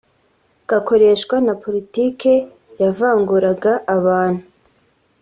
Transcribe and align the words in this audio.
kakoreshwa 0.69 1.35
na 1.45 1.53
politiki 1.63 2.33
yavanguraga 2.81 3.73
abantu 3.97 4.43